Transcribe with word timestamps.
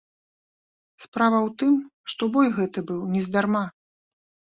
Справа 1.03 1.37
ў 1.41 1.49
тым, 1.61 1.73
што 2.15 2.23
бой 2.39 2.47
гэты 2.59 2.79
быў 2.91 3.07
нездарма. 3.15 3.65